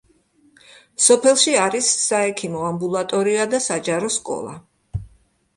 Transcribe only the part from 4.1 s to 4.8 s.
სკოლა.